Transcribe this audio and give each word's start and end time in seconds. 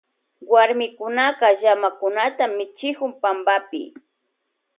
Warmikunaka 0.51 1.47
llamakunata 1.61 2.45
michikun 2.57 3.11
pampapi. 3.21 3.81